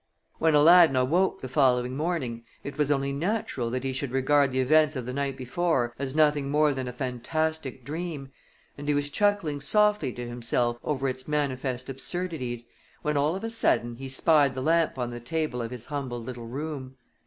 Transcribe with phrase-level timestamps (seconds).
[0.39, 4.59] When Aladdin awoke the following morning it was only natural that he should regard the
[4.59, 8.29] events of the night before as nothing more than a fantastic dream,
[8.79, 12.67] and he was chuckling softly to himself over its manifest absurdities,
[13.03, 16.19] when all of a sudden he spied the lamp on the table of his humble
[16.23, 16.97] little room.